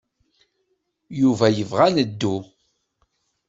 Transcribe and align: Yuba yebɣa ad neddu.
Yuba 1.21 1.45
yebɣa 1.51 1.83
ad 1.87 1.93
neddu. 1.95 2.35